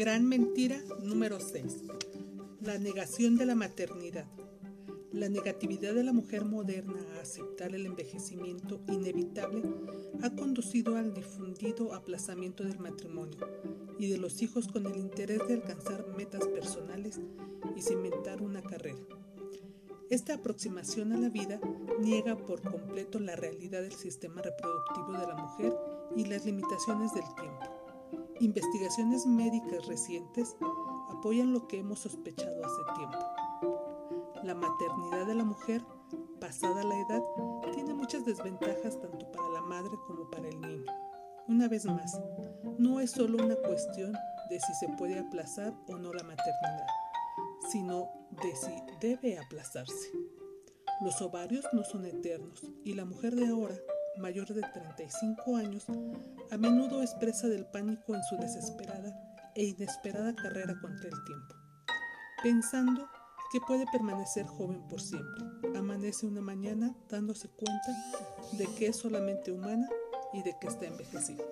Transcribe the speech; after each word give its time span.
Gran 0.00 0.26
mentira 0.26 0.82
número 1.02 1.38
6. 1.40 1.82
La 2.62 2.78
negación 2.78 3.36
de 3.36 3.44
la 3.44 3.54
maternidad. 3.54 4.24
La 5.12 5.28
negatividad 5.28 5.92
de 5.92 6.02
la 6.02 6.14
mujer 6.14 6.46
moderna 6.46 7.04
a 7.14 7.20
aceptar 7.20 7.74
el 7.74 7.84
envejecimiento 7.84 8.80
inevitable 8.88 9.62
ha 10.22 10.30
conducido 10.30 10.96
al 10.96 11.12
difundido 11.12 11.92
aplazamiento 11.92 12.64
del 12.64 12.78
matrimonio 12.78 13.46
y 13.98 14.08
de 14.08 14.16
los 14.16 14.40
hijos 14.40 14.68
con 14.68 14.86
el 14.86 14.96
interés 14.96 15.46
de 15.46 15.52
alcanzar 15.52 16.06
metas 16.16 16.48
personales 16.48 17.20
y 17.76 17.82
cimentar 17.82 18.40
una 18.40 18.62
carrera. 18.62 19.04
Esta 20.08 20.32
aproximación 20.32 21.12
a 21.12 21.18
la 21.18 21.28
vida 21.28 21.60
niega 22.00 22.38
por 22.38 22.62
completo 22.62 23.20
la 23.20 23.36
realidad 23.36 23.82
del 23.82 23.92
sistema 23.92 24.40
reproductivo 24.40 25.12
de 25.12 25.26
la 25.26 25.34
mujer 25.34 25.74
y 26.16 26.24
las 26.24 26.46
limitaciones 26.46 27.12
del 27.12 27.34
tiempo. 27.34 27.79
Investigaciones 28.40 29.26
médicas 29.26 29.86
recientes 29.86 30.56
apoyan 31.10 31.52
lo 31.52 31.68
que 31.68 31.80
hemos 31.80 31.98
sospechado 31.98 32.64
hace 32.64 32.82
tiempo. 32.96 33.18
La 34.42 34.54
maternidad 34.54 35.26
de 35.26 35.34
la 35.34 35.44
mujer, 35.44 35.84
pasada 36.40 36.82
la 36.82 36.98
edad, 37.00 37.22
tiene 37.74 37.92
muchas 37.92 38.24
desventajas 38.24 38.98
tanto 38.98 39.30
para 39.30 39.46
la 39.50 39.60
madre 39.60 39.90
como 40.06 40.30
para 40.30 40.48
el 40.48 40.58
niño. 40.58 40.90
Una 41.48 41.68
vez 41.68 41.84
más, 41.84 42.18
no 42.78 43.00
es 43.00 43.10
solo 43.10 43.44
una 43.44 43.56
cuestión 43.56 44.14
de 44.48 44.58
si 44.58 44.74
se 44.74 44.88
puede 44.96 45.18
aplazar 45.18 45.74
o 45.88 45.98
no 45.98 46.10
la 46.14 46.22
maternidad, 46.22 46.86
sino 47.70 48.08
de 48.42 48.56
si 48.56 48.72
debe 49.02 49.38
aplazarse. 49.38 50.12
Los 51.02 51.20
ovarios 51.20 51.66
no 51.74 51.84
son 51.84 52.06
eternos 52.06 52.62
y 52.84 52.94
la 52.94 53.04
mujer 53.04 53.34
de 53.34 53.48
ahora 53.48 53.76
mayor 54.20 54.52
de 54.52 54.62
35 54.62 55.56
años, 55.56 55.86
a 56.50 56.56
menudo 56.56 57.02
expresa 57.02 57.48
del 57.48 57.66
pánico 57.66 58.14
en 58.14 58.22
su 58.24 58.36
desesperada 58.36 59.12
e 59.54 59.64
inesperada 59.64 60.34
carrera 60.36 60.78
contra 60.80 61.08
el 61.08 61.24
tiempo. 61.24 61.54
Pensando 62.42 63.08
que 63.52 63.60
puede 63.60 63.84
permanecer 63.90 64.46
joven 64.46 64.86
por 64.88 65.00
siempre, 65.00 65.44
amanece 65.76 66.26
una 66.26 66.40
mañana 66.40 66.94
dándose 67.08 67.48
cuenta 67.48 67.92
de 68.52 68.66
que 68.76 68.88
es 68.88 68.96
solamente 68.96 69.50
humana 69.50 69.88
y 70.32 70.42
de 70.42 70.54
que 70.60 70.68
está 70.68 70.86
envejecida. 70.86 71.42